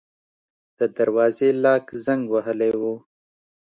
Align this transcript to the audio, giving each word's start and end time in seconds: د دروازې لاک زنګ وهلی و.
د 0.79 0.81
دروازې 0.97 1.49
لاک 1.63 1.85
زنګ 2.05 2.23
وهلی 2.33 2.71
و. 2.81 2.83